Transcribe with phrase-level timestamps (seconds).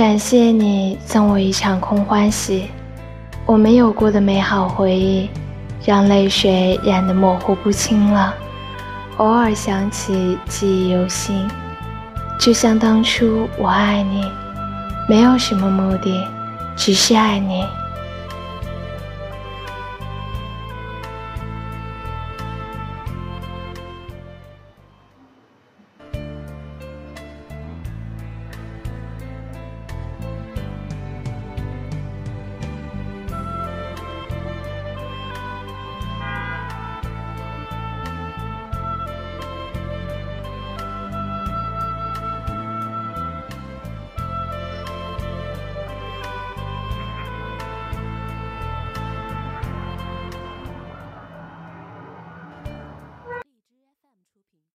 [0.00, 2.70] 感谢你赠我一场空欢喜。
[3.44, 5.28] 我们有过的美好回忆
[5.84, 8.34] 让泪水染得模糊不清了。
[9.18, 11.46] 偶尔想起记忆犹新
[12.38, 14.24] 就像当初我爱你
[15.06, 16.26] 没有什么目的
[16.74, 17.62] 只是爱你。